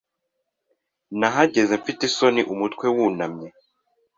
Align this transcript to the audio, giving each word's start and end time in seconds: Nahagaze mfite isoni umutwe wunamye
Nahagaze 1.19 1.73
mfite 1.81 2.01
isoni 2.09 2.41
umutwe 2.53 2.85
wunamye 2.95 3.47